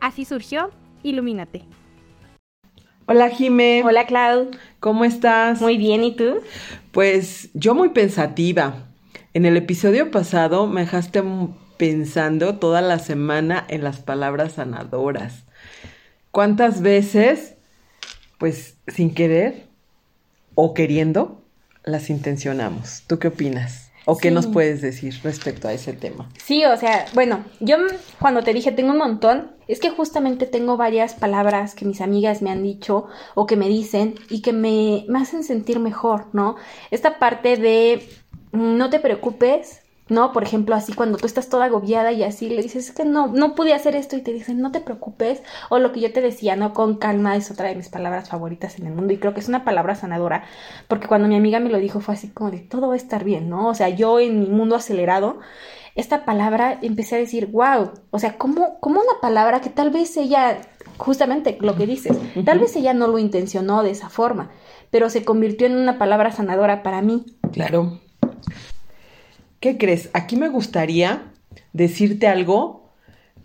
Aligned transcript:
Así 0.00 0.24
surgió 0.24 0.70
Ilumínate. 1.02 1.62
Hola 3.06 3.28
Jime. 3.28 3.82
Hola 3.84 4.06
Clau. 4.06 4.50
¿Cómo 4.78 5.04
estás? 5.04 5.60
Muy 5.60 5.76
bien, 5.76 6.04
¿y 6.04 6.16
tú? 6.16 6.40
Pues 6.92 7.50
yo 7.54 7.74
muy 7.74 7.90
pensativa. 7.90 8.86
En 9.34 9.44
el 9.44 9.56
episodio 9.56 10.10
pasado 10.10 10.66
me 10.66 10.82
dejaste 10.82 11.22
pensando 11.76 12.58
toda 12.58 12.80
la 12.80 12.98
semana 12.98 13.64
en 13.68 13.84
las 13.84 14.00
palabras 14.00 14.54
sanadoras. 14.54 15.44
¿Cuántas 16.30 16.82
veces, 16.82 17.56
pues 18.38 18.76
sin 18.86 19.12
querer 19.12 19.66
o 20.54 20.74
queriendo, 20.74 21.42
las 21.84 22.10
intencionamos? 22.10 23.02
¿Tú 23.06 23.18
qué 23.18 23.28
opinas? 23.28 23.89
¿O 24.10 24.18
qué 24.18 24.32
nos 24.32 24.48
puedes 24.48 24.80
decir 24.80 25.14
respecto 25.22 25.68
a 25.68 25.72
ese 25.72 25.92
tema? 25.92 26.28
Sí, 26.36 26.64
o 26.64 26.76
sea, 26.76 27.06
bueno, 27.14 27.44
yo 27.60 27.76
cuando 28.18 28.42
te 28.42 28.52
dije 28.52 28.72
tengo 28.72 28.90
un 28.90 28.98
montón, 28.98 29.52
es 29.68 29.78
que 29.78 29.90
justamente 29.90 30.46
tengo 30.46 30.76
varias 30.76 31.14
palabras 31.14 31.76
que 31.76 31.84
mis 31.84 32.00
amigas 32.00 32.42
me 32.42 32.50
han 32.50 32.64
dicho 32.64 33.06
o 33.36 33.46
que 33.46 33.54
me 33.54 33.68
dicen 33.68 34.16
y 34.28 34.42
que 34.42 34.52
me, 34.52 35.04
me 35.08 35.20
hacen 35.20 35.44
sentir 35.44 35.78
mejor, 35.78 36.26
¿no? 36.32 36.56
Esta 36.90 37.20
parte 37.20 37.56
de 37.56 38.02
no 38.50 38.90
te 38.90 38.98
preocupes, 38.98 39.82
¿no? 40.10 40.32
Por 40.32 40.42
ejemplo, 40.42 40.74
así 40.74 40.92
cuando 40.92 41.18
tú 41.18 41.26
estás 41.26 41.48
toda 41.48 41.66
agobiada 41.66 42.12
y 42.12 42.22
así 42.22 42.48
le 42.48 42.62
dices, 42.62 42.88
es 42.88 42.94
que 42.94 43.04
no, 43.04 43.28
no 43.28 43.54
pude 43.54 43.74
hacer 43.74 43.96
esto 43.96 44.16
y 44.16 44.22
te 44.22 44.32
dicen, 44.32 44.60
no 44.60 44.72
te 44.72 44.80
preocupes, 44.80 45.42
o 45.68 45.78
lo 45.78 45.92
que 45.92 46.00
yo 46.00 46.12
te 46.12 46.20
decía, 46.20 46.56
¿no? 46.56 46.74
Con 46.74 46.96
calma 46.96 47.36
es 47.36 47.50
otra 47.50 47.68
de 47.68 47.76
mis 47.76 47.88
palabras 47.88 48.28
favoritas 48.28 48.78
en 48.78 48.86
el 48.86 48.94
mundo 48.94 49.12
y 49.12 49.18
creo 49.18 49.34
que 49.34 49.40
es 49.40 49.48
una 49.48 49.64
palabra 49.64 49.94
sanadora, 49.94 50.44
porque 50.88 51.06
cuando 51.06 51.28
mi 51.28 51.36
amiga 51.36 51.60
me 51.60 51.70
lo 51.70 51.78
dijo 51.78 52.00
fue 52.00 52.14
así 52.14 52.28
como 52.28 52.50
de, 52.50 52.58
todo 52.58 52.88
va 52.88 52.94
a 52.94 52.96
estar 52.96 53.24
bien, 53.24 53.48
¿no? 53.48 53.68
O 53.68 53.74
sea, 53.74 53.88
yo 53.88 54.20
en 54.20 54.40
mi 54.40 54.46
mundo 54.46 54.76
acelerado, 54.76 55.38
esta 55.94 56.24
palabra 56.24 56.78
empecé 56.82 57.16
a 57.16 57.18
decir, 57.18 57.46
wow, 57.46 57.92
o 58.10 58.18
sea, 58.18 58.38
¿cómo, 58.38 58.78
cómo 58.80 59.00
una 59.00 59.20
palabra 59.20 59.60
que 59.60 59.70
tal 59.70 59.90
vez 59.90 60.16
ella, 60.16 60.60
justamente 60.96 61.58
lo 61.60 61.76
que 61.76 61.86
dices, 61.86 62.16
tal 62.44 62.58
vez 62.58 62.74
ella 62.76 62.94
no 62.94 63.06
lo 63.06 63.18
intencionó 63.18 63.82
de 63.82 63.90
esa 63.90 64.08
forma, 64.08 64.50
pero 64.90 65.10
se 65.10 65.24
convirtió 65.24 65.66
en 65.66 65.76
una 65.76 65.98
palabra 65.98 66.32
sanadora 66.32 66.82
para 66.82 67.02
mí. 67.02 67.26
Claro. 67.52 68.00
¿Qué 69.60 69.76
crees? 69.76 70.08
Aquí 70.14 70.36
me 70.36 70.48
gustaría 70.48 71.30
decirte 71.74 72.26
algo 72.26 72.90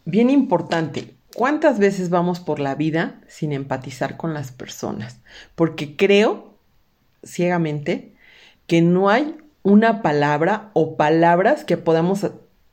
bien 0.05 0.29
importante. 0.29 1.13
¿Cuántas 1.35 1.77
veces 1.77 2.09
vamos 2.09 2.39
por 2.39 2.61
la 2.61 2.75
vida 2.75 3.19
sin 3.27 3.51
empatizar 3.51 4.15
con 4.15 4.33
las 4.33 4.53
personas? 4.53 5.19
Porque 5.55 5.97
creo 5.97 6.53
ciegamente 7.25 8.13
que 8.65 8.81
no 8.81 9.09
hay 9.09 9.35
una 9.61 10.01
palabra 10.01 10.69
o 10.71 10.95
palabras 10.95 11.65
que 11.65 11.75
podamos 11.75 12.25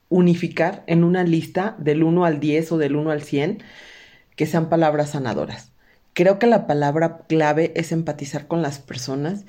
unificar 0.09 0.85
en 0.87 1.03
una 1.03 1.25
lista 1.25 1.75
del 1.79 2.05
1 2.05 2.25
al 2.25 2.39
10 2.39 2.71
o 2.71 2.79
del 2.79 2.95
1 2.95 3.11
al 3.11 3.23
100 3.23 3.63
que 4.37 4.47
sean 4.47 4.69
palabras 4.69 5.11
sanadoras. 5.11 5.73
Creo 6.13 6.39
que 6.39 6.47
la 6.47 6.69
palabra 6.69 7.23
clave 7.27 7.73
es 7.75 7.91
empatizar 7.91 8.47
con 8.47 8.63
las 8.63 8.79
personas 8.79 9.47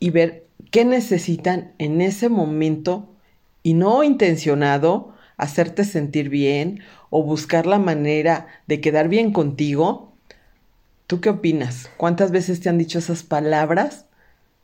y 0.00 0.10
ver 0.10 0.45
qué 0.70 0.84
necesitan 0.84 1.72
en 1.78 2.00
ese 2.00 2.28
momento 2.28 3.08
y 3.62 3.74
no 3.74 4.02
intencionado 4.02 5.14
hacerte 5.36 5.84
sentir 5.84 6.28
bien 6.28 6.80
o 7.10 7.22
buscar 7.22 7.66
la 7.66 7.78
manera 7.78 8.46
de 8.66 8.80
quedar 8.80 9.08
bien 9.08 9.32
contigo. 9.32 10.12
¿Tú 11.06 11.20
qué 11.20 11.30
opinas? 11.30 11.90
¿Cuántas 11.96 12.30
veces 12.30 12.60
te 12.60 12.68
han 12.68 12.78
dicho 12.78 12.98
esas 12.98 13.22
palabras 13.22 14.06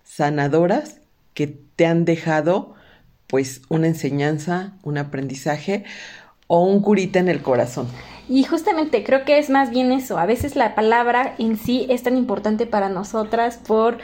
sanadoras 0.04 1.00
que 1.34 1.46
te 1.46 1.86
han 1.86 2.04
dejado 2.04 2.74
pues 3.26 3.62
una 3.68 3.86
enseñanza, 3.86 4.74
un 4.82 4.98
aprendizaje 4.98 5.84
o 6.46 6.64
un 6.64 6.82
curita 6.82 7.18
en 7.18 7.28
el 7.28 7.42
corazón? 7.42 7.88
Y 8.28 8.44
justamente 8.44 9.04
creo 9.04 9.24
que 9.24 9.38
es 9.38 9.50
más 9.50 9.70
bien 9.70 9.92
eso. 9.92 10.18
A 10.18 10.26
veces 10.26 10.56
la 10.56 10.74
palabra 10.74 11.34
en 11.38 11.56
sí 11.56 11.86
es 11.88 12.02
tan 12.02 12.16
importante 12.16 12.66
para 12.66 12.88
nosotras 12.88 13.56
por 13.56 13.98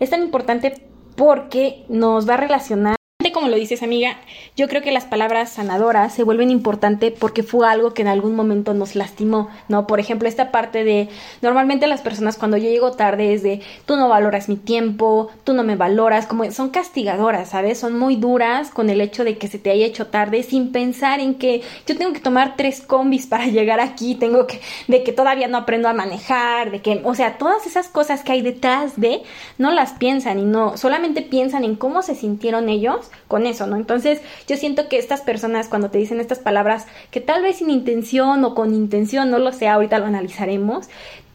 es 0.00 0.10
tan 0.10 0.22
importante 0.22 0.87
porque 1.18 1.84
nos 1.88 2.28
va 2.28 2.34
a 2.34 2.36
relacionar 2.36 2.97
como 3.32 3.48
lo 3.48 3.56
dices 3.56 3.82
amiga, 3.82 4.16
yo 4.56 4.68
creo 4.68 4.82
que 4.82 4.92
las 4.92 5.04
palabras 5.04 5.50
sanadoras 5.50 6.12
se 6.12 6.22
vuelven 6.22 6.50
importantes 6.50 7.12
porque 7.18 7.42
fue 7.42 7.66
algo 7.68 7.94
que 7.94 8.02
en 8.02 8.08
algún 8.08 8.34
momento 8.36 8.74
nos 8.74 8.94
lastimó, 8.94 9.48
¿no? 9.68 9.86
Por 9.86 10.00
ejemplo, 10.00 10.28
esta 10.28 10.50
parte 10.50 10.84
de, 10.84 11.08
normalmente 11.42 11.86
las 11.86 12.00
personas 12.00 12.36
cuando 12.36 12.56
yo 12.56 12.68
llego 12.68 12.92
tarde 12.92 13.34
es 13.34 13.42
de, 13.42 13.60
tú 13.86 13.96
no 13.96 14.08
valoras 14.08 14.48
mi 14.48 14.56
tiempo, 14.56 15.28
tú 15.44 15.52
no 15.52 15.64
me 15.64 15.76
valoras, 15.76 16.26
como 16.26 16.50
son 16.50 16.70
castigadoras, 16.70 17.50
¿sabes? 17.50 17.78
Son 17.78 17.98
muy 17.98 18.16
duras 18.16 18.70
con 18.70 18.90
el 18.90 19.00
hecho 19.00 19.24
de 19.24 19.38
que 19.38 19.48
se 19.48 19.58
te 19.58 19.70
haya 19.70 19.86
hecho 19.86 20.08
tarde 20.08 20.42
sin 20.42 20.72
pensar 20.72 21.20
en 21.20 21.34
que 21.34 21.62
yo 21.86 21.96
tengo 21.96 22.12
que 22.12 22.20
tomar 22.20 22.54
tres 22.56 22.80
combis 22.80 23.26
para 23.26 23.46
llegar 23.58 23.80
aquí, 23.80 24.14
tengo 24.14 24.46
que, 24.46 24.60
de 24.86 25.02
que 25.02 25.12
todavía 25.12 25.48
no 25.48 25.58
aprendo 25.58 25.88
a 25.88 25.92
manejar, 25.92 26.70
de 26.70 26.80
que, 26.80 27.00
o 27.04 27.14
sea, 27.14 27.38
todas 27.38 27.66
esas 27.66 27.88
cosas 27.88 28.22
que 28.22 28.32
hay 28.32 28.42
detrás 28.42 29.00
de, 29.00 29.22
no 29.58 29.70
las 29.70 29.92
piensan 29.92 30.38
y 30.38 30.44
no, 30.44 30.76
solamente 30.76 31.22
piensan 31.22 31.64
en 31.64 31.76
cómo 31.76 32.02
se 32.02 32.14
sintieron 32.14 32.68
ellos 32.68 33.10
con 33.28 33.46
eso, 33.46 33.66
¿no? 33.66 33.76
Entonces 33.76 34.20
yo 34.48 34.56
siento 34.56 34.88
que 34.88 34.98
estas 34.98 35.20
personas 35.20 35.68
cuando 35.68 35.90
te 35.90 35.98
dicen 35.98 36.18
estas 36.18 36.38
palabras 36.38 36.86
que 37.10 37.20
tal 37.20 37.42
vez 37.42 37.58
sin 37.58 37.70
intención 37.70 38.44
o 38.44 38.54
con 38.54 38.74
intención, 38.74 39.30
no 39.30 39.38
lo 39.38 39.52
sé, 39.52 39.68
ahorita 39.68 39.98
lo 39.98 40.06
analizaremos, 40.06 40.88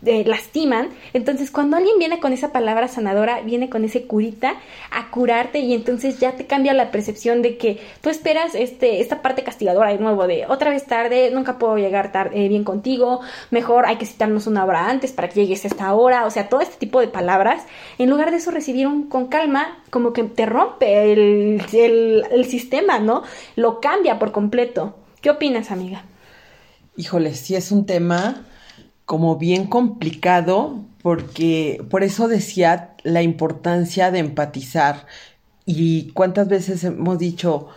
eh, 0.06 0.24
lastiman. 0.26 0.90
Entonces, 1.14 1.52
cuando 1.52 1.78
alguien 1.78 1.98
viene 2.00 2.20
con 2.20 2.34
esa 2.34 2.52
palabra 2.52 2.88
sanadora, 2.88 3.42
viene 3.42 3.70
con 3.70 3.84
ese 3.84 4.06
curita 4.06 4.56
a 4.92 5.10
curarte 5.12 5.60
y 5.60 5.74
entonces 5.74 6.20
ya 6.20 6.34
te 6.34 6.46
cambia 6.46 6.74
la 6.74 6.92
percepción 6.92 7.42
de 7.42 7.58
que 7.58 7.80
tú 8.02 8.10
esperas 8.10 8.56
este, 8.56 9.02
esta 9.02 9.22
parte 9.22 9.44
castigadora 9.44 9.90
de 9.90 10.00
nuevo, 10.00 10.28
de 10.28 10.46
otra 10.48 10.70
vez 10.70 10.86
tarde, 10.86 11.32
nunca 11.32 11.58
puedo 11.58 11.78
llegar 11.78 12.12
tarde, 12.12 12.46
eh, 12.46 12.50
bien 12.50 12.64
contigo, 12.64 13.22
mejor 13.52 13.86
hay 13.86 13.98
que 13.98 14.06
citarnos 14.06 14.48
una 14.48 14.66
hora 14.66 14.90
antes 14.90 15.12
para 15.12 15.30
que 15.30 15.42
llegues 15.42 15.66
a 15.66 15.68
esta 15.68 15.94
hora, 15.94 16.26
o 16.26 16.32
sea, 16.32 16.50
todo 16.50 16.62
este 16.62 16.78
tipo 16.78 17.00
de 17.00 17.08
palabras. 17.08 17.64
En 17.98 18.10
lugar 18.10 18.32
de 18.32 18.38
eso, 18.38 18.52
recibir 18.52 18.88
con 19.10 19.28
calma, 19.28 19.84
como 19.90 20.14
que 20.14 20.24
te 20.24 20.46
rompe 20.46 21.14
el, 21.14 21.62
el, 21.74 22.26
el 22.32 22.46
sistema, 22.46 23.00
¿no? 23.00 23.24
Lo 23.56 23.80
cambia 23.80 24.20
por 24.20 24.32
completo. 24.32 24.96
¿Qué 25.22 25.30
opinas, 25.30 25.72
amiga? 25.72 26.04
Híjole, 26.98 27.34
sí 27.34 27.56
es 27.56 27.72
un 27.72 27.86
tema 27.86 28.46
como 29.06 29.38
bien 29.38 29.68
complicado 29.68 30.84
porque 31.02 31.84
por 31.90 32.04
eso 32.04 32.28
decía 32.28 32.96
la 33.04 33.22
importancia 33.22 34.12
de 34.12 34.20
empatizar 34.20 35.06
y 35.66 36.12
cuántas 36.12 36.48
veces 36.48 36.84
hemos 36.84 37.20
dicho, 37.20 37.68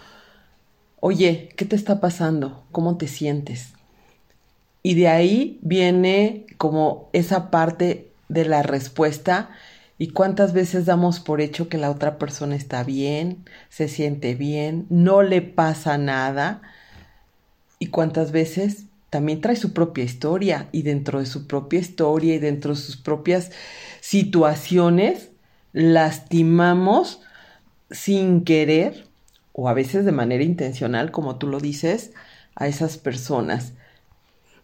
oye, 1.00 1.50
¿qué 1.56 1.65
te 1.65 1.76
está 1.76 2.00
pasando? 2.00 2.65
¿Cómo 2.72 2.97
te 2.97 3.09
sientes? 3.09 3.72
Y 4.82 4.94
de 4.94 5.09
ahí 5.09 5.59
viene 5.62 6.47
como 6.59 7.09
esa 7.12 7.50
parte 7.50 8.10
de 8.28 8.44
la 8.44 8.62
respuesta 8.62 9.50
y 9.98 10.09
cuántas 10.09 10.53
veces 10.53 10.86
damos 10.86 11.20
por 11.20 11.41
hecho 11.41 11.69
que 11.69 11.78
la 11.78 11.91
otra 11.91 12.19
persona 12.19 12.54
está 12.54 12.84
bien, 12.84 13.44
se 13.69 13.88
siente 13.88 14.34
bien, 14.34 14.86
no 14.88 15.22
le 15.22 15.42
pasa 15.42 15.98
nada 15.98 16.62
y 17.78 17.89
cuántas 17.89 18.30
veces 18.30 18.84
también 19.16 19.41
trae 19.41 19.57
su 19.57 19.72
propia 19.72 20.04
historia 20.04 20.68
y 20.72 20.83
dentro 20.83 21.21
de 21.21 21.24
su 21.24 21.47
propia 21.47 21.80
historia 21.80 22.34
y 22.34 22.39
dentro 22.39 22.74
de 22.74 22.78
sus 22.78 22.98
propias 22.98 23.51
situaciones 24.03 25.30
lastimamos 25.72 27.22
sin 27.91 28.45
querer 28.45 29.07
o 29.54 29.71
a 29.71 29.72
veces 29.72 30.04
de 30.04 30.13
manera 30.13 30.45
intencional, 30.45 31.13
como 31.13 31.36
tú 31.36 31.47
lo 31.47 31.60
dices, 31.60 32.13
a 32.57 32.68
esas 32.68 32.98
personas. 32.98 33.72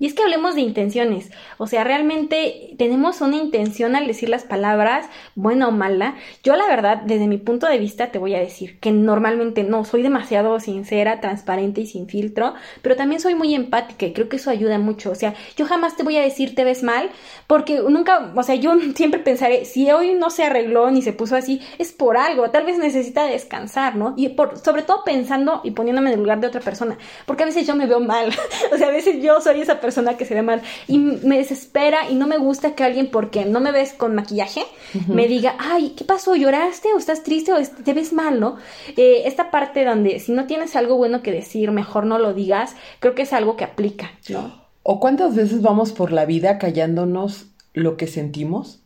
Y 0.03 0.07
es 0.07 0.15
que 0.15 0.25
hablemos 0.25 0.57
de 0.57 0.63
intenciones. 0.63 1.31
O 1.59 1.69
sea, 1.69 1.85
realmente 1.85 2.75
tenemos 2.77 3.21
una 3.21 3.37
intención 3.37 3.95
al 3.95 4.09
decir 4.09 4.29
las 4.29 4.43
palabras, 4.43 5.07
buena 5.37 5.69
o 5.69 5.71
mala. 5.71 6.17
Yo 6.43 6.57
la 6.57 6.67
verdad, 6.67 7.03
desde 7.05 7.29
mi 7.29 7.39
punto 7.39 7.69
de 7.69 7.79
vista, 7.79 8.11
te 8.11 8.19
voy 8.19 8.35
a 8.35 8.41
decir 8.41 8.81
que 8.81 8.91
normalmente 8.91 9.63
no, 9.63 9.85
soy 9.85 10.03
demasiado 10.03 10.59
sincera, 10.59 11.21
transparente 11.21 11.83
y 11.83 11.87
sin 11.87 12.09
filtro, 12.09 12.55
pero 12.83 12.97
también 12.97 13.21
soy 13.21 13.37
muy 13.37 13.55
empática 13.55 14.05
y 14.05 14.13
creo 14.13 14.29
que 14.29 14.39
eso 14.39 14.51
ayuda 14.51 14.77
mucho. 14.81 15.13
O 15.13 15.15
sea, 15.15 15.35
yo 15.57 15.67
jamás 15.67 15.95
te 15.95 16.03
voy 16.03 16.17
a 16.17 16.23
decir 16.23 16.57
te 16.57 16.65
ves 16.65 16.83
mal, 16.83 17.09
porque 17.47 17.79
nunca, 17.79 18.33
o 18.35 18.43
sea, 18.43 18.57
yo 18.57 18.73
siempre 18.97 19.21
pensaré, 19.21 19.67
si 19.67 19.89
hoy 19.93 20.15
no 20.15 20.31
se 20.31 20.43
arregló 20.43 20.91
ni 20.91 21.03
se 21.03 21.13
puso 21.13 21.37
así, 21.37 21.61
es 21.79 21.93
por 21.93 22.17
algo, 22.17 22.51
tal 22.51 22.67
vez 22.67 22.77
necesita 22.77 23.23
descansar, 23.27 23.95
¿no? 23.95 24.15
Y 24.17 24.31
por, 24.31 24.59
sobre 24.59 24.83
todo 24.83 25.05
pensando 25.05 25.61
y 25.63 25.71
poniéndome 25.71 26.09
en 26.11 26.15
el 26.15 26.23
lugar 26.23 26.41
de 26.41 26.49
otra 26.49 26.61
persona, 26.61 26.99
porque 27.25 27.45
a 27.45 27.47
veces 27.47 27.69
yo 27.69 27.77
me 27.77 27.87
veo 27.87 28.01
mal, 28.01 28.33
o 28.73 28.77
sea, 28.77 28.89
a 28.89 28.91
veces 28.91 29.23
yo 29.23 29.41
soy 29.41 29.61
esa 29.61 29.79
persona 29.79 29.92
persona 29.93 30.17
que 30.17 30.25
se 30.25 30.35
ve 30.35 30.43
mal 30.43 30.63
y 30.89 30.99
me 30.99 31.37
desespera 31.37 32.09
y 32.11 32.15
no 32.15 32.27
me 32.27 32.39
gusta 32.39 32.75
que 32.75 32.83
alguien, 32.83 33.09
porque 33.11 33.45
no 33.45 33.61
me 33.61 33.73
ves 33.73 33.93
con 33.93 34.15
maquillaje, 34.15 34.63
me 35.07 35.29
diga, 35.29 35.55
ay, 35.59 35.93
¿qué 35.97 36.05
pasó? 36.05 36.35
¿Lloraste 36.35 36.89
o 36.95 36.99
estás 36.99 37.23
triste 37.23 37.53
o 37.53 37.57
te 37.63 37.93
ves 37.93 38.15
mal, 38.15 38.41
no? 38.41 38.57
Eh, 38.97 39.25
esta 39.27 39.51
parte 39.51 39.85
donde 39.85 40.19
si 40.19 40.33
no 40.33 40.47
tienes 40.47 40.77
algo 40.77 40.97
bueno 40.97 41.23
que 41.23 41.31
decir, 41.31 41.71
mejor 41.73 42.07
no 42.07 42.19
lo 42.19 42.33
digas, 42.33 42.75
creo 43.01 43.15
que 43.15 43.23
es 43.23 43.35
algo 43.35 43.57
que 43.57 43.65
aplica, 43.65 44.13
¿no? 44.31 44.63
¿O 44.83 44.99
cuántas 44.99 45.37
veces 45.37 45.61
vamos 45.61 45.93
por 45.93 46.11
la 46.11 46.25
vida 46.25 46.59
callándonos 46.59 47.47
lo 47.75 47.99
que 47.99 48.07
sentimos? 48.07 48.81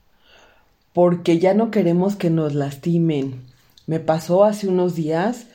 Porque 0.92 1.38
ya 1.38 1.54
no 1.54 1.70
queremos 1.70 2.16
que 2.16 2.30
nos 2.30 2.54
lastimen. 2.54 3.42
Me 3.86 4.00
pasó 4.00 4.44
hace 4.44 4.66
unos 4.66 4.96
días 4.96 5.46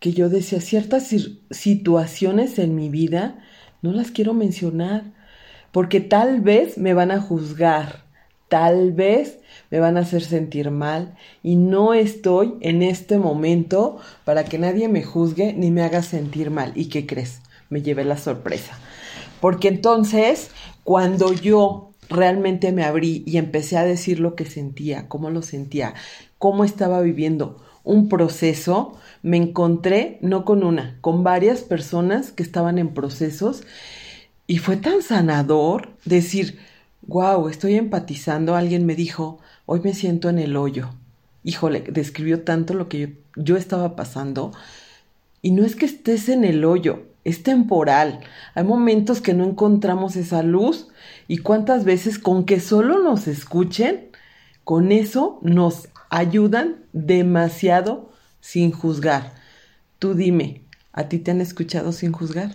que 0.00 0.12
yo 0.12 0.30
decía 0.30 0.60
ciertas 0.60 1.14
situaciones 1.50 2.58
en 2.58 2.74
mi 2.74 2.88
vida, 2.88 3.36
no 3.84 3.92
las 3.92 4.10
quiero 4.10 4.32
mencionar, 4.32 5.12
porque 5.70 6.00
tal 6.00 6.40
vez 6.40 6.78
me 6.78 6.94
van 6.94 7.10
a 7.10 7.20
juzgar, 7.20 8.06
tal 8.48 8.92
vez 8.92 9.40
me 9.70 9.78
van 9.78 9.98
a 9.98 10.00
hacer 10.00 10.22
sentir 10.22 10.70
mal 10.70 11.16
y 11.42 11.56
no 11.56 11.92
estoy 11.92 12.54
en 12.62 12.82
este 12.82 13.18
momento 13.18 13.98
para 14.24 14.46
que 14.46 14.58
nadie 14.58 14.88
me 14.88 15.02
juzgue 15.02 15.52
ni 15.52 15.70
me 15.70 15.82
haga 15.82 16.02
sentir 16.02 16.50
mal. 16.50 16.72
¿Y 16.74 16.86
qué 16.86 17.04
crees? 17.04 17.42
Me 17.68 17.82
llevé 17.82 18.04
la 18.04 18.16
sorpresa. 18.16 18.78
Porque 19.42 19.68
entonces, 19.68 20.50
cuando 20.82 21.34
yo 21.34 21.90
realmente 22.08 22.72
me 22.72 22.84
abrí 22.84 23.22
y 23.26 23.36
empecé 23.36 23.76
a 23.76 23.84
decir 23.84 24.18
lo 24.18 24.34
que 24.34 24.46
sentía, 24.46 25.08
cómo 25.08 25.28
lo 25.28 25.42
sentía, 25.42 25.92
cómo 26.38 26.64
estaba 26.64 27.02
viviendo 27.02 27.62
un 27.84 28.08
proceso, 28.08 28.96
me 29.24 29.38
encontré 29.38 30.18
no 30.20 30.44
con 30.44 30.62
una, 30.62 30.98
con 31.00 31.24
varias 31.24 31.62
personas 31.62 32.30
que 32.30 32.42
estaban 32.42 32.78
en 32.78 32.92
procesos 32.92 33.62
y 34.46 34.58
fue 34.58 34.76
tan 34.76 35.00
sanador 35.00 35.88
decir, 36.04 36.58
wow, 37.06 37.48
estoy 37.48 37.76
empatizando. 37.76 38.54
Alguien 38.54 38.84
me 38.84 38.94
dijo, 38.94 39.38
hoy 39.64 39.80
me 39.82 39.94
siento 39.94 40.28
en 40.28 40.38
el 40.38 40.58
hoyo. 40.58 40.90
Híjole, 41.42 41.80
describió 41.80 42.42
tanto 42.42 42.74
lo 42.74 42.90
que 42.90 42.98
yo, 42.98 43.08
yo 43.36 43.56
estaba 43.56 43.96
pasando. 43.96 44.52
Y 45.40 45.52
no 45.52 45.64
es 45.64 45.74
que 45.74 45.86
estés 45.86 46.28
en 46.28 46.44
el 46.44 46.62
hoyo, 46.62 47.04
es 47.24 47.42
temporal. 47.42 48.20
Hay 48.54 48.64
momentos 48.64 49.22
que 49.22 49.32
no 49.32 49.44
encontramos 49.44 50.16
esa 50.16 50.42
luz 50.42 50.88
y 51.28 51.38
cuántas 51.38 51.84
veces 51.84 52.18
con 52.18 52.44
que 52.44 52.60
solo 52.60 53.02
nos 53.02 53.26
escuchen, 53.26 54.10
con 54.64 54.92
eso 54.92 55.38
nos 55.40 55.88
ayudan 56.10 56.84
demasiado 56.92 58.12
sin 58.44 58.72
juzgar. 58.72 59.32
Tú 59.98 60.12
dime, 60.12 60.60
¿a 60.92 61.08
ti 61.08 61.18
te 61.18 61.30
han 61.30 61.40
escuchado 61.40 61.92
sin 61.92 62.12
juzgar? 62.12 62.50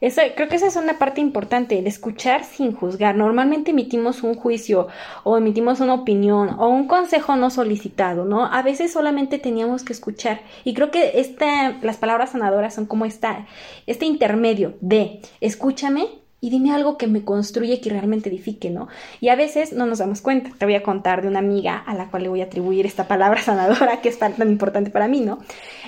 Eso, 0.00 0.20
creo 0.34 0.48
que 0.48 0.56
esa 0.56 0.66
es 0.66 0.74
una 0.74 0.98
parte 0.98 1.20
importante, 1.20 1.78
el 1.78 1.86
escuchar 1.86 2.42
sin 2.42 2.72
juzgar. 2.72 3.14
Normalmente 3.14 3.70
emitimos 3.70 4.24
un 4.24 4.34
juicio 4.34 4.88
o 5.22 5.38
emitimos 5.38 5.78
una 5.78 5.94
opinión 5.94 6.56
o 6.58 6.68
un 6.68 6.88
consejo 6.88 7.36
no 7.36 7.50
solicitado, 7.50 8.24
¿no? 8.24 8.46
A 8.46 8.62
veces 8.62 8.92
solamente 8.92 9.38
teníamos 9.38 9.84
que 9.84 9.92
escuchar. 9.92 10.40
Y 10.64 10.74
creo 10.74 10.90
que 10.90 11.20
esta, 11.20 11.78
las 11.82 11.98
palabras 11.98 12.30
sanadoras 12.30 12.74
son 12.74 12.86
como 12.86 13.04
esta, 13.04 13.46
este 13.86 14.06
intermedio 14.06 14.74
de 14.80 15.20
escúchame 15.40 16.08
y 16.40 16.50
dime 16.50 16.72
algo 16.72 16.96
que 16.96 17.08
me 17.08 17.24
construye, 17.24 17.80
que 17.80 17.90
realmente 17.90 18.28
edifique, 18.28 18.70
¿no? 18.70 18.88
Y 19.20 19.28
a 19.28 19.36
veces 19.36 19.72
no 19.72 19.86
nos 19.86 19.98
damos 19.98 20.20
cuenta. 20.20 20.50
Te 20.56 20.66
voy 20.66 20.76
a 20.76 20.82
contar 20.82 21.22
de 21.22 21.28
una 21.28 21.40
amiga 21.40 21.76
a 21.76 21.94
la 21.94 22.10
cual 22.10 22.22
le 22.22 22.28
voy 22.28 22.40
a 22.42 22.44
atribuir 22.44 22.86
esta 22.86 23.08
palabra 23.08 23.42
sanadora 23.42 24.00
que 24.00 24.08
es 24.08 24.18
tan 24.18 24.34
importante 24.48 24.90
para 24.90 25.08
mí, 25.08 25.20
¿no? 25.20 25.40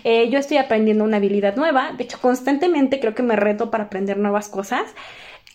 Eh, 0.03 0.29
yo 0.31 0.39
estoy 0.39 0.57
aprendiendo 0.57 1.05
una 1.05 1.19
habilidad 1.19 1.57
nueva, 1.57 1.93
de 1.97 2.05
hecho 2.05 2.19
constantemente 2.21 2.99
creo 2.99 3.15
que 3.15 3.23
me 3.23 3.37
reto 3.37 3.71
para 3.71 3.85
aprender 3.85 4.19
nuevas 4.19 4.49
cosas. 4.49 4.83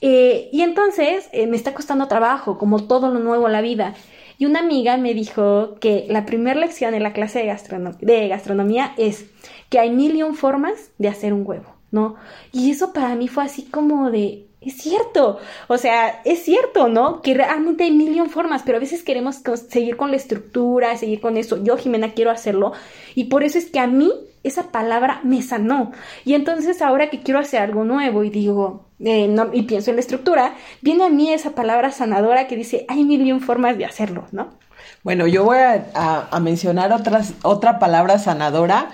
Eh, 0.01 0.50
y 0.51 0.62
entonces 0.62 1.30
eh, 1.31 1.48
me 1.48 1.57
está 1.57 1.74
costando 1.74 2.07
trabajo, 2.07 2.57
como 2.57 2.86
todo 2.86 3.12
lo 3.12 3.19
nuevo 3.19 3.48
en 3.48 3.53
la 3.53 3.62
vida. 3.62 3.95
Y 4.38 4.45
una 4.45 4.59
amiga 4.59 4.98
me 4.98 5.13
dijo 5.13 5.75
que 5.80 6.06
la 6.09 6.25
primera 6.25 6.59
lección 6.59 6.94
en 6.94 7.03
la 7.03 7.13
clase 7.13 7.39
de, 7.39 7.95
de 8.01 8.27
gastronomía 8.27 8.94
es 8.98 9.25
que 9.69 9.80
hay 9.80 9.89
mil 9.89 10.15
y 10.15 10.24
un 10.24 10.36
formas 10.36 10.91
de 10.98 11.07
hacer 11.07 11.33
un 11.33 11.44
huevo, 11.45 11.74
¿no? 11.91 12.15
Y 12.51 12.71
eso 12.71 12.91
para 12.94 13.15
mí 13.15 13.30
fue 13.30 13.45
así 13.45 13.63
como 13.63 14.12
de, 14.12 14.45
es 14.65 14.77
cierto, 14.77 15.39
o 15.67 15.77
sea, 15.77 16.21
es 16.25 16.44
cierto, 16.44 16.88
¿no? 16.88 17.21
Que 17.21 17.35
realmente 17.35 17.83
hay 17.83 17.91
millón 17.91 18.31
formas, 18.31 18.63
pero 18.65 18.77
a 18.77 18.81
veces 18.81 19.03
queremos 19.03 19.41
seguir 19.69 19.95
con 19.95 20.09
la 20.09 20.17
estructura, 20.17 20.97
seguir 20.97 21.21
con 21.21 21.38
eso. 21.38 21.63
Yo, 21.63 21.77
Jimena, 21.77 22.13
quiero 22.13 22.31
hacerlo 22.31 22.73
y 23.13 23.25
por 23.25 23.44
eso 23.44 23.59
es 23.59 23.69
que 23.69 23.79
a 23.79 23.85
mí 23.85 24.12
esa 24.44 24.71
palabra 24.71 25.21
me 25.23 25.44
sanó. 25.44 25.91
Y 26.23 26.33
entonces 26.33 26.81
ahora 26.81 27.12
que 27.12 27.21
quiero 27.21 27.39
hacer 27.39 27.62
algo 27.62 27.83
nuevo 27.83 28.23
y 28.23 28.31
digo, 28.31 28.88
eh, 29.00 29.27
no, 29.27 29.50
y 29.53 29.63
pienso 29.63 29.91
en 29.91 29.97
la 29.97 30.01
estructura, 30.01 30.56
viene 30.81 31.06
a 31.06 31.09
mí 31.09 31.31
esa 31.31 31.51
palabra 31.51 31.91
sanadora 31.91 32.47
que 32.47 32.56
dice, 32.56 32.85
hay 32.88 33.03
millón 33.03 33.41
formas 33.41 33.77
de 33.77 33.85
hacerlo, 33.85 34.25
¿no? 34.31 34.50
Bueno, 35.03 35.27
yo 35.27 35.44
voy 35.44 35.57
a, 35.59 36.39
mencionar 36.41 36.91
otras, 36.91 37.33
otra 37.44 37.77
palabra 37.77 38.17
sanadora 38.17 38.89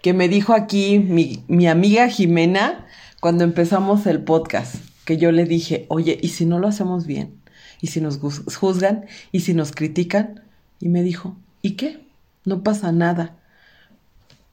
que 0.00 0.12
me 0.12 0.28
dijo 0.28 0.52
aquí 0.52 1.00
mi, 1.00 1.42
mi 1.48 1.66
amiga 1.66 2.08
Jimena 2.08 2.86
cuando 3.20 3.42
empezamos 3.42 4.06
el 4.06 4.22
podcast 4.22 4.87
que 5.08 5.16
yo 5.16 5.32
le 5.32 5.46
dije, 5.46 5.86
oye, 5.88 6.18
¿y 6.20 6.28
si 6.28 6.44
no 6.44 6.58
lo 6.58 6.68
hacemos 6.68 7.06
bien? 7.06 7.40
¿Y 7.80 7.86
si 7.86 8.02
nos 8.02 8.18
juzgan? 8.18 9.06
¿Y 9.32 9.40
si 9.40 9.54
nos 9.54 9.72
critican? 9.72 10.42
Y 10.80 10.90
me 10.90 11.02
dijo, 11.02 11.34
¿y 11.62 11.76
qué? 11.76 12.00
No 12.44 12.62
pasa 12.62 12.92
nada. 12.92 13.34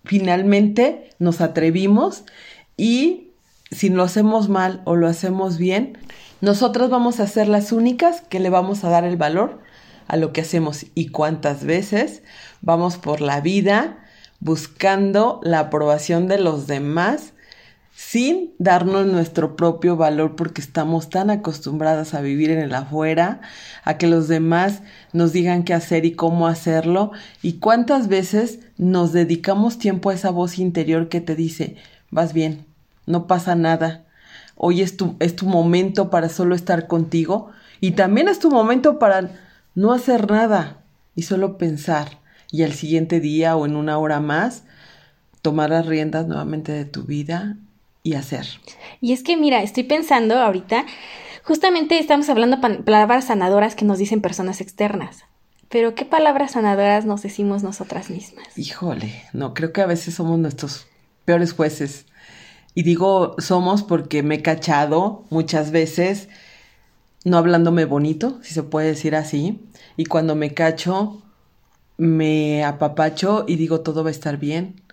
Finalmente 0.05 1.09
nos 1.19 1.41
atrevimos 1.41 2.23
y 2.77 3.31
si 3.69 3.89
lo 3.89 4.01
hacemos 4.03 4.47
mal 4.47 4.81
o 4.85 4.95
lo 4.95 5.09
hacemos 5.09 5.57
bien, 5.57 5.97
nosotras 6.39 6.89
vamos 6.89 7.19
a 7.19 7.27
ser 7.27 7.49
las 7.49 7.73
únicas 7.73 8.21
que 8.21 8.39
le 8.39 8.49
vamos 8.49 8.85
a 8.85 8.89
dar 8.89 9.03
el 9.03 9.17
valor 9.17 9.59
a 10.07 10.15
lo 10.15 10.31
que 10.31 10.39
hacemos 10.39 10.85
y 10.95 11.09
cuántas 11.09 11.65
veces 11.65 12.23
vamos 12.61 12.95
por 12.95 13.19
la 13.19 13.41
vida 13.41 14.05
buscando 14.39 15.41
la 15.43 15.59
aprobación 15.59 16.29
de 16.29 16.39
los 16.39 16.65
demás 16.65 17.33
sin 17.95 18.53
darnos 18.59 19.07
nuestro 19.07 19.55
propio 19.55 19.95
valor 19.95 20.35
porque 20.35 20.59
estamos 20.59 21.09
tan 21.09 21.29
acostumbradas 21.29 22.13
a 22.13 22.19
vivir 22.19 22.51
en 22.51 22.59
el 22.59 22.75
afuera, 22.75 23.39
a 23.85 23.97
que 23.97 24.05
los 24.05 24.27
demás 24.27 24.81
nos 25.13 25.31
digan 25.31 25.63
qué 25.63 25.73
hacer 25.73 26.03
y 26.03 26.11
cómo 26.11 26.47
hacerlo, 26.47 27.13
y 27.41 27.53
cuántas 27.53 28.09
veces 28.09 28.59
nos 28.77 29.13
dedicamos 29.13 29.77
tiempo 29.77 30.09
a 30.09 30.13
esa 30.13 30.29
voz 30.29 30.59
interior 30.59 31.07
que 31.07 31.21
te 31.21 31.35
dice, 31.35 31.77
vas 32.11 32.33
bien, 32.33 32.65
no 33.05 33.27
pasa 33.27 33.55
nada, 33.55 34.03
hoy 34.57 34.81
es 34.81 34.97
tu, 34.97 35.15
es 35.19 35.37
tu 35.37 35.45
momento 35.45 36.09
para 36.09 36.27
solo 36.27 36.53
estar 36.53 36.87
contigo, 36.87 37.51
y 37.79 37.91
también 37.91 38.27
es 38.27 38.39
tu 38.39 38.51
momento 38.51 38.99
para 38.99 39.31
no 39.73 39.93
hacer 39.93 40.29
nada 40.29 40.79
y 41.15 41.21
solo 41.21 41.57
pensar, 41.57 42.19
y 42.51 42.63
al 42.63 42.73
siguiente 42.73 43.21
día 43.21 43.55
o 43.55 43.65
en 43.65 43.77
una 43.77 43.97
hora 43.97 44.19
más, 44.19 44.63
tomar 45.41 45.69
las 45.69 45.85
riendas 45.85 46.27
nuevamente 46.27 46.73
de 46.73 46.83
tu 46.83 47.03
vida 47.03 47.55
y 48.05 48.13
hacer. 48.13 48.45
Y 49.01 49.13
es 49.13 49.23
que, 49.23 49.35
mira, 49.35 49.63
estoy 49.63 49.83
pensando 49.83 50.39
ahorita, 50.39 50.85
justamente 51.43 51.97
estamos 51.97 52.29
hablando 52.29 52.61
palabras 52.61 53.25
sanadoras 53.25 53.73
que 53.75 53.83
nos 53.83 53.97
dicen 53.97 54.21
personas 54.21 54.61
externas. 54.61 55.25
Pero 55.69 55.95
¿qué 55.95 56.05
palabras 56.05 56.51
sanadoras 56.51 57.05
nos 57.05 57.23
decimos 57.23 57.63
nosotras 57.63 58.11
mismas? 58.11 58.45
Híjole, 58.55 59.23
no, 59.33 59.55
creo 59.55 59.73
que 59.73 59.81
a 59.81 59.87
veces 59.87 60.13
somos 60.13 60.37
nuestros 60.37 60.85
peores 61.25 61.53
jueces. 61.53 62.05
Y 62.75 62.83
digo 62.83 63.35
somos 63.39 63.81
porque 63.81 64.21
me 64.21 64.35
he 64.35 64.41
cachado 64.43 65.25
muchas 65.31 65.71
veces 65.71 66.29
no 67.23 67.39
hablándome 67.39 67.85
bonito, 67.85 68.37
si 68.43 68.53
se 68.53 68.61
puede 68.61 68.89
decir 68.89 69.15
así. 69.15 69.65
Y 69.97 70.05
cuando 70.05 70.35
me 70.35 70.53
cacho, 70.53 71.23
me 71.97 72.63
apapacho 72.63 73.45
y 73.47 73.55
digo 73.55 73.81
todo 73.81 74.03
va 74.03 74.09
a 74.09 74.11
estar 74.11 74.37
bien, 74.37 74.83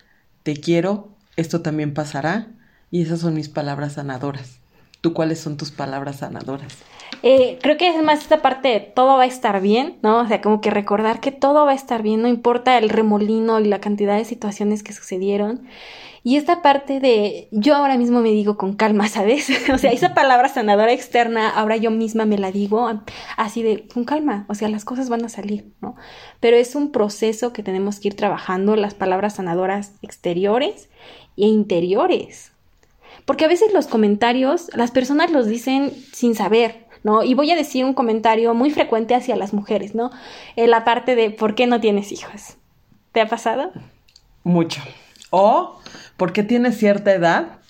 te 0.45 0.57
quiero, 0.57 1.11
esto 1.37 1.61
también 1.61 1.93
pasará 1.93 2.49
y 2.93 3.03
esas 3.03 3.19
son 3.21 3.35
mis 3.35 3.49
palabras 3.49 3.95
sanadoras. 3.95 4.59
¿Tú 5.01 5.15
cuáles 5.15 5.41
son 5.41 5.57
tus 5.57 5.73
palabras 5.73 6.19
sanadoras? 6.19 6.77
Eh, 7.23 7.59
creo 7.63 7.77
que 7.77 7.89
es 7.89 8.03
más 8.03 8.21
esta 8.21 8.43
parte 8.43 8.69
de 8.69 8.81
todo 8.81 9.17
va 9.17 9.23
a 9.23 9.27
estar 9.27 9.61
bien, 9.61 9.97
¿no? 10.03 10.21
O 10.21 10.29
sea, 10.29 10.41
como 10.41 10.61
que 10.61 10.71
recordar 10.71 11.19
que 11.19 11.33
todo 11.33 11.65
va 11.65 11.73
a 11.73 11.75
estar 11.75 12.03
bien, 12.03 12.23
no 12.23 12.29
importa 12.29 12.79
el 12.79 12.91
remolino 12.91 13.59
y 13.61 13.65
la 13.65 13.81
cantidad 13.81 14.17
de 14.17 14.25
situaciones 14.25 14.83
que 14.83 14.93
sucedieron. 14.93 15.67
Y 16.23 16.37
esta 16.37 16.63
parte 16.63 17.01
de 17.01 17.49
yo 17.51 17.75
ahora 17.75 17.97
mismo 17.97 18.21
me 18.21 18.31
digo 18.31 18.57
con 18.57 18.75
calma, 18.75 19.09
¿sabes? 19.09 19.49
o 19.75 19.79
sea, 19.79 19.91
esa 19.91 20.13
palabra 20.15 20.49
sanadora 20.51 20.93
externa, 20.93 21.49
ahora 21.49 21.79
yo 21.79 21.91
misma 21.91 22.27
me 22.27 22.39
la 22.39 22.53
digo 22.53 22.89
así 23.39 23.63
de 23.63 23.89
con 23.89 24.05
calma, 24.05 24.45
o 24.49 24.55
sea, 24.55 24.69
las 24.69 24.85
cosas 24.85 25.09
van 25.09 25.25
a 25.25 25.31
salir, 25.31 25.73
¿no? 25.81 25.97
Pero 26.41 26.59
es 26.59 26.75
un 26.75 26.93
proceso 26.93 27.55
que 27.55 27.63
tenemos 27.63 28.01
que 28.01 28.09
ir 28.09 28.17
trabajando, 28.17 28.77
las 28.77 28.95
palabras 28.95 29.37
sanadoras 29.37 29.95
exteriores 30.03 30.91
e 31.37 31.47
interiores. 31.47 32.52
Porque 33.25 33.45
a 33.45 33.49
veces 33.49 33.73
los 33.73 33.87
comentarios, 33.87 34.71
las 34.75 34.91
personas 34.91 35.31
los 35.31 35.47
dicen 35.47 35.93
sin 36.13 36.35
saber, 36.35 36.87
¿no? 37.03 37.23
Y 37.23 37.35
voy 37.35 37.51
a 37.51 37.57
decir 37.57 37.85
un 37.85 37.95
comentario 37.95 38.55
muy 38.55 38.71
frecuente 38.71 39.15
hacia 39.15 39.37
las 39.37 39.53
mujeres, 39.53 39.95
¿no? 39.95 40.11
En 40.57 40.71
la 40.71 40.85
parte 40.85 41.15
de 41.15 41.31
¿por 41.31 41.55
qué 41.55 41.67
no 41.67 41.81
tienes 41.81 42.13
hijos? 42.13 42.57
¿Te 43.13 43.21
ha 43.21 43.29
pasado? 43.29 43.73
Mucho. 44.45 44.83
O 45.31 45.81
¿por 46.17 46.33
qué 46.33 46.43
tienes 46.43 46.79
cierta 46.79 47.13
edad 47.13 47.61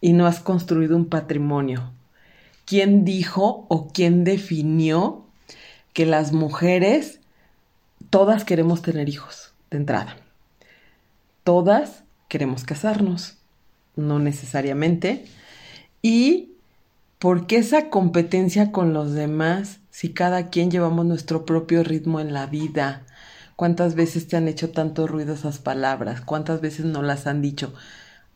y 0.00 0.12
no 0.12 0.26
has 0.26 0.40
construido 0.40 0.96
un 0.96 1.08
patrimonio? 1.08 1.94
quién 2.64 3.04
dijo 3.04 3.66
o 3.68 3.88
quién 3.88 4.24
definió 4.24 5.26
que 5.92 6.06
las 6.06 6.32
mujeres 6.32 7.20
todas 8.10 8.44
queremos 8.44 8.82
tener 8.82 9.08
hijos 9.08 9.54
de 9.70 9.78
entrada. 9.78 10.16
Todas 11.42 12.04
queremos 12.28 12.64
casarnos, 12.64 13.38
no 13.96 14.18
necesariamente. 14.18 15.24
Y 16.02 16.52
¿por 17.18 17.46
qué 17.46 17.56
esa 17.56 17.90
competencia 17.90 18.72
con 18.72 18.92
los 18.92 19.12
demás 19.12 19.80
si 19.90 20.12
cada 20.12 20.50
quien 20.50 20.70
llevamos 20.70 21.06
nuestro 21.06 21.44
propio 21.44 21.82
ritmo 21.82 22.20
en 22.20 22.32
la 22.32 22.46
vida? 22.46 23.02
¿Cuántas 23.56 23.94
veces 23.94 24.26
te 24.26 24.36
han 24.36 24.48
hecho 24.48 24.70
tanto 24.70 25.06
ruido 25.06 25.34
esas 25.34 25.58
palabras? 25.58 26.20
¿Cuántas 26.20 26.60
veces 26.60 26.86
no 26.86 27.02
las 27.02 27.26
han 27.26 27.40
dicho? 27.40 27.72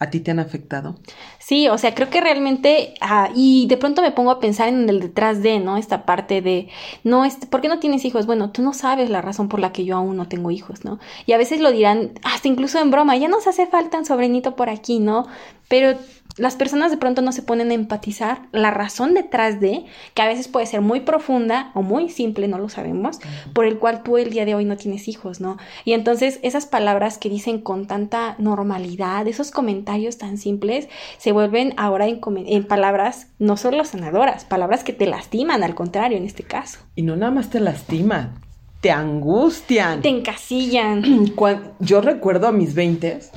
¿A 0.01 0.11
ti 0.11 0.21
te 0.21 0.31
han 0.31 0.39
afectado? 0.39 0.95
Sí, 1.41 1.69
o 1.69 1.77
sea, 1.77 1.93
creo 1.93 2.09
que 2.09 2.21
realmente, 2.21 2.95
ah, 3.01 3.31
y 3.35 3.67
de 3.67 3.77
pronto 3.77 4.01
me 4.01 4.13
pongo 4.13 4.31
a 4.31 4.39
pensar 4.39 4.69
en 4.69 4.89
el 4.89 5.01
detrás 5.01 5.43
de, 5.43 5.59
¿no? 5.59 5.77
Esta 5.77 6.07
parte 6.07 6.41
de, 6.41 6.69
no, 7.03 7.25
este, 7.25 7.49
¿por 7.49 7.61
qué 7.61 7.69
no 7.69 7.81
tienes 7.81 8.05
hijos? 8.05 8.25
Bueno, 8.25 8.51
tú 8.51 8.63
no 8.63 8.75
sabes 8.75 9.11
la 9.11 9.23
razón 9.23 9.49
por 9.49 9.59
la 9.59 9.73
que 9.73 9.85
yo 9.85 9.97
aún 9.97 10.17
no 10.17 10.29
tengo 10.29 10.53
hijos, 10.53 10.85
¿no? 10.85 11.01
Y 11.27 11.33
a 11.33 11.39
veces 11.39 11.61
lo 11.61 11.73
dirán, 11.73 12.13
hasta 12.23 12.47
incluso 12.47 12.79
en 12.79 12.93
broma, 12.93 13.17
ya 13.17 13.27
nos 13.27 13.49
hace 13.49 13.67
falta 13.67 13.99
un 13.99 14.05
sobrinito 14.05 14.55
por 14.55 14.71
aquí, 14.71 15.01
¿no? 15.01 15.27
Pero 15.69 15.99
las 16.39 16.57
personas 16.57 16.91
de 16.91 16.97
pronto 16.97 17.23
no 17.23 17.33
se 17.33 17.43
ponen 17.43 17.71
a 17.71 17.75
empatizar 17.75 18.43
la 18.53 18.71
razón 18.71 19.15
detrás 19.15 19.61
de, 19.61 19.85
que 20.15 20.23
a 20.23 20.27
veces 20.27 20.49
puede 20.49 20.67
ser 20.67 20.81
muy 20.81 21.01
profunda 21.01 21.71
o 21.75 21.83
muy 21.83 22.09
simple, 22.09 22.49
no 22.49 22.59
lo 22.59 22.69
sabemos, 22.69 23.19
por 23.53 23.65
el 23.65 23.79
cual 23.79 24.03
tú 24.03 24.17
el 24.17 24.31
día 24.31 24.45
de 24.45 24.55
hoy 24.55 24.65
no 24.65 24.77
tienes 24.77 25.09
hijos, 25.09 25.41
¿no? 25.41 25.57
Y 25.85 25.93
entonces 25.93 26.39
esas 26.43 26.67
palabras 26.67 27.19
que 27.19 27.29
dicen 27.29 27.61
con 27.61 27.87
tanta 27.87 28.37
normalidad, 28.39 29.27
esos 29.27 29.51
comentarios 29.51 30.19
tan 30.19 30.39
simples, 30.39 30.89
se 31.19 31.33
vuelven 31.33 31.75
ahora 31.77 32.07
en, 32.07 32.21
en 32.47 32.65
palabras 32.65 33.29
no 33.39 33.57
solo 33.57 33.85
sanadoras, 33.85 34.45
palabras 34.45 34.85
que 34.85 34.93
te 34.93 35.07
lastiman, 35.07 35.63
al 35.63 35.75
contrario, 35.75 36.17
en 36.17 36.25
este 36.25 36.43
caso. 36.43 36.79
Y 36.95 37.03
no 37.03 37.17
nada 37.17 37.33
más 37.33 37.51
te 37.51 37.61
lastiman, 37.61 38.41
te 38.81 38.91
angustian. 38.91 40.03
Te 40.03 40.09
encasillan. 40.09 41.33
yo 41.81 42.01
recuerdo 42.01 42.49
a 42.49 42.53
mis 42.53 42.75
veintes, 42.75 43.31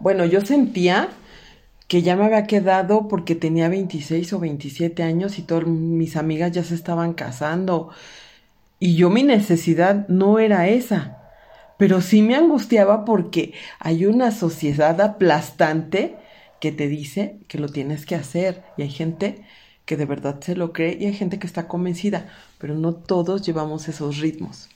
bueno, 0.00 0.24
yo 0.24 0.40
sentía 0.40 1.08
que 1.92 2.00
ya 2.00 2.16
me 2.16 2.24
había 2.24 2.46
quedado 2.46 3.06
porque 3.06 3.34
tenía 3.34 3.68
26 3.68 4.32
o 4.32 4.38
27 4.38 5.02
años 5.02 5.38
y 5.38 5.42
todas 5.42 5.66
mis 5.66 6.16
amigas 6.16 6.50
ya 6.50 6.64
se 6.64 6.74
estaban 6.74 7.12
casando. 7.12 7.90
Y 8.80 8.96
yo 8.96 9.10
mi 9.10 9.22
necesidad 9.24 10.08
no 10.08 10.38
era 10.38 10.70
esa, 10.70 11.18
pero 11.76 12.00
sí 12.00 12.22
me 12.22 12.34
angustiaba 12.34 13.04
porque 13.04 13.52
hay 13.78 14.06
una 14.06 14.30
sociedad 14.30 14.98
aplastante 15.02 16.16
que 16.60 16.72
te 16.72 16.88
dice 16.88 17.36
que 17.46 17.58
lo 17.58 17.68
tienes 17.68 18.06
que 18.06 18.14
hacer 18.14 18.62
y 18.78 18.84
hay 18.84 18.90
gente 18.90 19.44
que 19.84 19.98
de 19.98 20.06
verdad 20.06 20.40
se 20.40 20.56
lo 20.56 20.72
cree 20.72 20.96
y 20.98 21.04
hay 21.04 21.12
gente 21.12 21.38
que 21.38 21.46
está 21.46 21.68
convencida, 21.68 22.26
pero 22.56 22.74
no 22.74 22.94
todos 22.94 23.42
llevamos 23.42 23.86
esos 23.88 24.16
ritmos. 24.16 24.70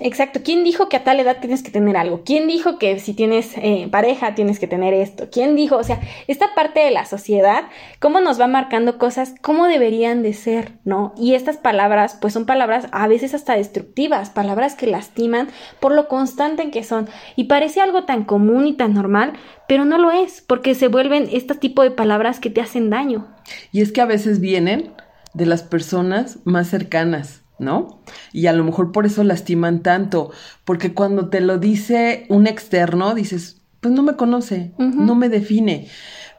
Exacto. 0.00 0.40
¿Quién 0.44 0.64
dijo 0.64 0.88
que 0.88 0.96
a 0.96 1.04
tal 1.04 1.20
edad 1.20 1.38
tienes 1.40 1.62
que 1.62 1.70
tener 1.70 1.96
algo? 1.96 2.22
¿Quién 2.24 2.46
dijo 2.46 2.78
que 2.78 2.98
si 2.98 3.14
tienes 3.14 3.52
eh, 3.56 3.88
pareja 3.90 4.34
tienes 4.34 4.58
que 4.58 4.66
tener 4.66 4.94
esto? 4.94 5.28
¿Quién 5.30 5.56
dijo? 5.56 5.76
O 5.76 5.84
sea, 5.84 6.00
esta 6.26 6.54
parte 6.54 6.80
de 6.80 6.90
la 6.90 7.04
sociedad, 7.04 7.64
cómo 7.98 8.20
nos 8.20 8.40
va 8.40 8.46
marcando 8.46 8.98
cosas, 8.98 9.34
cómo 9.42 9.66
deberían 9.66 10.22
de 10.22 10.32
ser, 10.32 10.72
¿no? 10.84 11.14
Y 11.16 11.34
estas 11.34 11.56
palabras, 11.56 12.16
pues 12.20 12.32
son 12.32 12.46
palabras 12.46 12.86
a 12.92 13.08
veces 13.08 13.34
hasta 13.34 13.56
destructivas, 13.56 14.30
palabras 14.30 14.74
que 14.74 14.86
lastiman 14.86 15.48
por 15.80 15.92
lo 15.92 16.08
constante 16.08 16.62
en 16.62 16.70
que 16.70 16.84
son. 16.84 17.08
Y 17.36 17.44
parece 17.44 17.80
algo 17.80 18.04
tan 18.04 18.24
común 18.24 18.66
y 18.66 18.74
tan 18.74 18.94
normal, 18.94 19.32
pero 19.66 19.84
no 19.84 19.98
lo 19.98 20.10
es, 20.10 20.42
porque 20.46 20.74
se 20.74 20.88
vuelven 20.88 21.28
este 21.32 21.54
tipo 21.54 21.82
de 21.82 21.90
palabras 21.90 22.40
que 22.40 22.50
te 22.50 22.60
hacen 22.60 22.90
daño. 22.90 23.28
Y 23.72 23.80
es 23.80 23.92
que 23.92 24.00
a 24.00 24.06
veces 24.06 24.40
vienen 24.40 24.92
de 25.34 25.46
las 25.46 25.62
personas 25.62 26.38
más 26.44 26.68
cercanas 26.68 27.42
¿no? 27.58 28.00
Y 28.32 28.46
a 28.46 28.52
lo 28.52 28.64
mejor 28.64 28.92
por 28.92 29.06
eso 29.06 29.24
lastiman 29.24 29.82
tanto, 29.82 30.30
porque 30.64 30.94
cuando 30.94 31.28
te 31.28 31.40
lo 31.40 31.58
dice 31.58 32.26
un 32.28 32.46
externo, 32.46 33.14
dices, 33.14 33.60
pues 33.80 33.94
no 33.94 34.02
me 34.02 34.16
conoce, 34.16 34.72
no 34.78 35.14
me 35.14 35.28
define, 35.28 35.88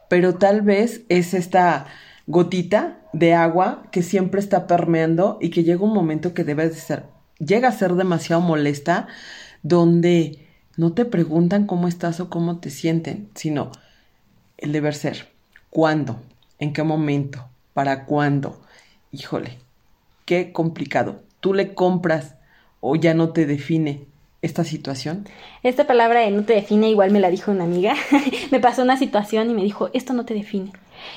pero 0.08 0.34
tal 0.34 0.62
vez 0.62 1.02
es 1.08 1.34
esta 1.34 1.86
gotita 2.26 3.00
de 3.12 3.34
agua 3.34 3.84
que 3.90 4.02
siempre 4.02 4.40
está 4.40 4.66
permeando 4.66 5.38
y 5.40 5.50
que 5.50 5.64
llega 5.64 5.84
un 5.84 5.94
momento 5.94 6.34
que 6.34 6.44
debe 6.44 6.68
de 6.68 6.74
ser, 6.74 7.04
llega 7.38 7.68
a 7.68 7.72
ser 7.72 7.94
demasiado 7.94 8.42
molesta, 8.42 9.08
donde 9.62 10.46
no 10.76 10.92
te 10.92 11.04
preguntan 11.04 11.66
cómo 11.66 11.88
estás 11.88 12.20
o 12.20 12.30
cómo 12.30 12.58
te 12.58 12.70
sienten, 12.70 13.28
sino 13.34 13.70
el 14.58 14.72
deber 14.72 14.94
ser, 14.94 15.28
cuándo, 15.70 16.20
en 16.58 16.72
qué 16.72 16.82
momento, 16.82 17.48
para 17.72 18.04
cuándo, 18.04 18.60
híjole, 19.10 19.58
qué 20.30 20.52
complicado. 20.52 21.22
¿Tú 21.40 21.54
le 21.54 21.74
compras 21.74 22.36
o 22.78 22.94
ya 22.94 23.14
no 23.14 23.30
te 23.30 23.46
define 23.46 24.06
esta 24.42 24.62
situación? 24.62 25.26
Esta 25.64 25.88
palabra 25.88 26.20
de 26.20 26.30
no 26.30 26.44
te 26.44 26.52
define 26.52 26.88
igual 26.88 27.10
me 27.10 27.18
la 27.18 27.30
dijo 27.30 27.50
una 27.50 27.64
amiga. 27.64 27.96
me 28.52 28.60
pasó 28.60 28.82
una 28.82 28.96
situación 28.96 29.50
y 29.50 29.54
me 29.54 29.64
dijo, 29.64 29.90
esto 29.92 30.12
no 30.12 30.24
te 30.24 30.34
define. 30.34 30.70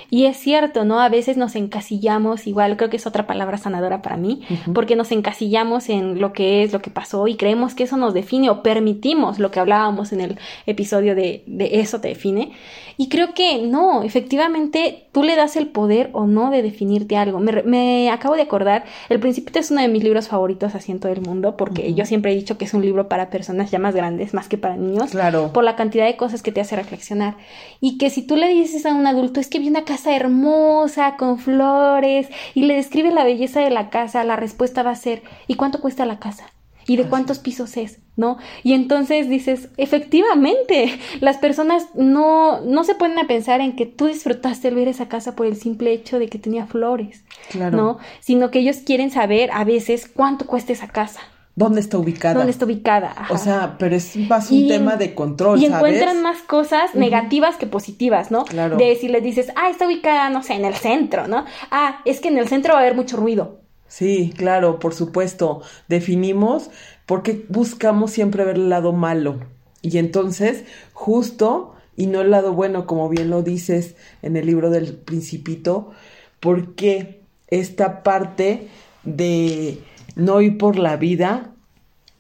Y 0.10 0.26
es 0.26 0.38
cierto, 0.38 0.86
¿no? 0.86 1.00
A 1.00 1.10
veces 1.10 1.38
nos 1.38 1.56
encasillamos, 1.56 2.48
igual 2.48 2.78
creo 2.78 2.90
que 2.90 2.98
es 2.98 3.08
otra 3.08 3.28
palabra 3.28 3.58
sanadora 3.58 4.02
para 4.02 4.18
mí, 4.18 4.42
porque 4.74 4.96
nos 4.96 5.12
encasillamos 5.12 5.90
en 5.90 6.20
lo 6.20 6.34
que 6.34 6.64
es, 6.64 6.74
lo 6.74 6.82
que 6.82 6.90
pasó 6.90 7.28
y 7.28 7.36
creemos 7.36 7.76
que 7.76 7.84
eso 7.84 7.98
nos 7.98 8.14
define 8.14 8.50
o 8.50 8.64
permitimos 8.64 9.40
lo 9.40 9.52
que 9.52 9.60
hablábamos 9.60 10.12
en 10.14 10.22
el 10.22 10.40
episodio 10.66 11.16
de, 11.16 11.44
de 11.48 11.80
eso 11.80 12.00
te 12.02 12.10
define. 12.10 12.52
Y 12.98 13.10
creo 13.10 13.34
que 13.34 13.62
no, 13.62 14.04
efectivamente 14.04 15.06
tú 15.12 15.24
le 15.24 15.36
das 15.36 15.56
el 15.56 15.68
poder 15.68 16.10
o 16.14 16.26
no 16.26 16.52
de 16.52 16.62
definirte 16.62 17.18
algo. 17.18 17.40
Me, 17.40 18.12
acabo 18.12 18.36
de 18.36 18.44
acordar, 18.44 18.84
El 19.10 19.20
Principito 19.20 19.60
es 19.60 19.72
uno 19.72 19.82
de 19.82 19.88
mis 19.88 20.04
libros 20.04 20.28
favoritos 20.28 20.76
así 20.76 20.92
en 20.92 21.00
todo 21.00 21.12
el 21.12 21.22
mundo, 21.22 21.58
porque 21.58 21.94
yo 21.94 22.06
siempre 22.06 22.32
he 22.32 22.36
dicho 22.36 22.58
que 22.58 22.66
es 22.66 22.74
un 22.74 22.82
libro 22.82 23.10
para 23.10 23.30
personas 23.30 23.72
ya 23.72 23.80
más 23.80 23.96
grandes, 23.96 24.34
más 24.34 24.48
que 24.48 24.58
para 24.58 24.76
niños, 24.76 25.12
claro. 25.12 25.52
por 25.54 25.64
la 25.64 25.76
cantidad 25.76 26.06
de 26.06 26.16
cosas 26.18 26.44
que 26.44 26.52
te 26.52 26.62
hace 26.62 26.76
reflexionar. 26.76 27.36
Y 27.80 27.98
que 27.98 28.10
si 28.10 28.22
tú 28.22 28.36
le 28.36 28.48
dices 28.50 28.86
a 28.86 28.94
un 28.94 29.08
adulto, 29.08 29.40
es 29.40 29.50
que 29.50 29.60
vi 29.60 29.70
una 29.74 29.86
casa 29.86 30.16
hermosa, 30.16 31.18
con 31.18 31.40
flores, 31.40 32.28
y 32.54 32.66
le 32.66 32.76
describe 32.76 33.12
la 33.12 33.24
belleza 33.24 33.60
de 33.60 33.72
la 33.72 33.90
casa, 33.90 34.24
la 34.24 34.36
respuesta 34.36 34.84
va 34.84 34.92
a 34.92 34.96
ser, 34.96 35.24
¿y 35.48 35.56
cuánto 35.56 35.82
cuesta 35.82 36.06
la 36.06 36.20
casa? 36.20 36.46
¿Y 36.86 36.98
de 36.98 37.06
cuántos 37.06 37.40
pisos 37.40 37.76
es? 37.78 38.00
¿No? 38.16 38.38
Y 38.62 38.74
entonces 38.74 39.30
dices, 39.30 39.70
efectivamente, 39.78 41.00
las 41.22 41.38
personas 41.38 41.88
no, 41.96 42.62
no 42.62 42.84
se 42.84 42.94
ponen 42.94 43.18
a 43.18 43.26
pensar 43.26 43.62
en 43.62 43.76
que 43.76 43.88
tú 43.88 44.06
disfrutaste 44.06 44.68
el 44.68 44.76
ver 44.76 44.88
esa 44.88 45.08
casa 45.08 45.36
por 45.36 45.48
el 45.48 45.56
simple 45.56 45.92
hecho 45.92 46.20
de 46.20 46.28
que 46.28 46.38
tenía 46.38 46.68
flores, 46.68 47.24
claro. 47.50 47.76
¿no? 47.76 47.98
Sino 48.20 48.52
que 48.52 48.60
ellos 48.60 48.78
quieren 48.86 49.10
saber 49.10 49.50
a 49.54 49.64
veces 49.64 50.08
cuánto 50.08 50.46
cuesta 50.46 50.74
esa 50.74 50.90
casa. 50.90 51.22
¿Dónde 51.56 51.82
está 51.82 52.00
ubicada? 52.00 52.34
¿Dónde 52.34 52.52
está 52.52 52.66
ubicada? 52.66 53.16
O 53.30 53.38
sea, 53.38 53.76
pero 53.78 53.96
es 53.96 54.16
más 54.16 54.50
un 54.50 54.68
tema 54.68 54.96
de 54.96 55.14
control, 55.14 55.62
y 55.62 55.66
encuentran 55.66 56.22
más 56.24 56.42
cosas 56.42 56.96
negativas 56.96 57.58
que 57.58 57.68
positivas, 57.68 58.32
¿no? 58.32 58.46
Claro. 58.46 58.78
De 58.78 58.96
si 58.96 59.08
les 59.08 59.22
dices, 59.22 59.52
ah, 59.56 59.70
está 59.70 59.86
ubicada, 59.86 60.30
no 60.30 60.42
sé, 60.42 60.56
en 60.56 60.66
el 60.66 60.74
centro, 60.74 61.28
¿no? 61.28 61.46
Ah, 61.70 62.02
es 62.06 62.22
que 62.22 62.30
en 62.30 62.40
el 62.40 62.48
centro 62.48 62.74
va 62.74 62.80
a 62.80 62.82
haber 62.82 62.96
mucho 62.96 63.18
ruido. 63.18 63.60
Sí, 63.88 64.34
claro, 64.36 64.80
por 64.80 64.96
supuesto. 64.96 65.62
Definimos 65.88 66.72
porque 67.06 67.46
buscamos 67.50 68.10
siempre 68.10 68.44
ver 68.44 68.56
el 68.56 68.70
lado 68.70 68.92
malo. 68.92 69.40
Y 69.84 70.00
entonces, 70.00 70.64
justo, 70.94 71.76
y 71.96 72.08
no 72.08 72.22
el 72.22 72.32
lado 72.32 72.54
bueno, 72.54 72.88
como 72.88 73.10
bien 73.10 73.30
lo 73.30 73.44
dices 73.44 73.96
en 74.24 74.38
el 74.38 74.48
libro 74.48 74.72
del 74.72 74.96
principito, 74.96 75.92
porque 76.40 77.22
esta 77.50 78.02
parte 78.02 78.70
de 79.04 79.84
no 80.16 80.42
ir 80.42 80.58
por 80.58 80.78
la 80.78 80.98
vida, 80.98 81.52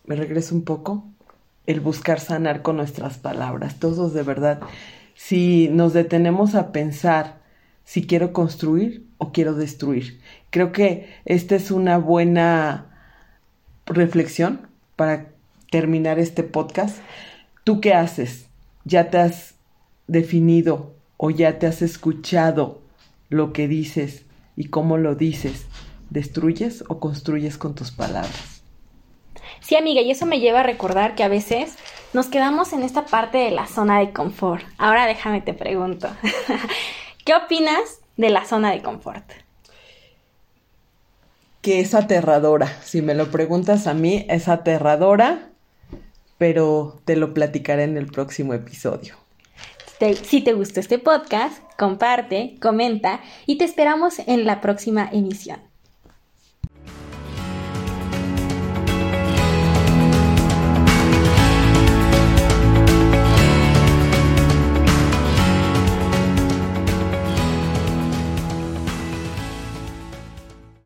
me 0.05 0.15
regreso 0.15 0.55
un 0.55 0.63
poco, 0.63 1.05
el 1.65 1.79
buscar 1.79 2.19
sanar 2.19 2.61
con 2.61 2.77
nuestras 2.77 3.17
palabras, 3.17 3.79
todos 3.79 4.13
de 4.13 4.23
verdad. 4.23 4.59
Si 5.15 5.69
nos 5.69 5.93
detenemos 5.93 6.55
a 6.55 6.71
pensar 6.71 7.41
si 7.85 8.05
quiero 8.05 8.33
construir 8.33 9.05
o 9.17 9.31
quiero 9.31 9.53
destruir, 9.53 10.19
Creo 10.53 10.71
que 10.71 11.09
esta 11.25 11.55
es 11.55 11.71
una 11.71 11.97
buena 11.97 12.85
reflexión 13.87 14.67
para 14.95 15.29
terminar 15.71 16.19
este 16.19 16.43
podcast. 16.43 16.99
¿Tú 17.63 17.81
qué 17.81 17.95
haces? 17.95 18.45
¿Ya 18.85 19.09
te 19.09 19.17
has 19.17 19.55
definido 20.05 20.93
o 21.17 21.31
ya 21.31 21.57
te 21.57 21.65
has 21.65 21.81
escuchado 21.81 22.83
lo 23.29 23.51
que 23.51 23.67
dices 23.67 24.25
y 24.55 24.65
cómo 24.65 24.99
lo 24.99 25.15
dices? 25.15 25.65
¿Destruyes 26.13 26.83
o 26.89 26.99
construyes 26.99 27.57
con 27.57 27.73
tus 27.73 27.89
palabras? 27.89 28.61
Sí, 29.61 29.75
amiga, 29.75 30.01
y 30.01 30.11
eso 30.11 30.27
me 30.27 30.39
lleva 30.39 30.59
a 30.59 30.63
recordar 30.63 31.15
que 31.15 31.23
a 31.23 31.27
veces 31.27 31.75
nos 32.13 32.27
quedamos 32.27 32.71
en 32.71 32.83
esta 32.83 33.05
parte 33.05 33.39
de 33.39 33.49
la 33.49 33.65
zona 33.65 33.99
de 33.99 34.13
confort. 34.13 34.63
Ahora 34.77 35.07
déjame 35.07 35.41
te 35.41 35.55
pregunto, 35.55 36.07
¿qué 37.25 37.33
opinas 37.33 37.99
de 38.15 38.29
la 38.29 38.45
zona 38.45 38.71
de 38.71 38.83
confort? 38.83 39.25
que 41.61 41.79
es 41.79 41.95
aterradora. 41.95 42.67
Si 42.83 43.01
me 43.01 43.15
lo 43.15 43.31
preguntas 43.31 43.87
a 43.87 43.93
mí, 43.93 44.25
es 44.29 44.49
aterradora, 44.49 45.49
pero 46.37 47.01
te 47.05 47.15
lo 47.15 47.33
platicaré 47.33 47.85
en 47.85 47.97
el 47.97 48.07
próximo 48.07 48.53
episodio. 48.53 49.15
si 50.23 50.41
te 50.41 50.51
gustó 50.51 50.81
este 50.81 50.99
podcast, 50.99 51.63
comparte, 51.79 52.57
comenta 52.61 53.21
y 53.45 53.57
te 53.57 53.63
esperamos 53.63 54.19
en 54.27 54.45
la 54.45 54.59
próxima 54.59 55.09
emisión. 55.11 55.72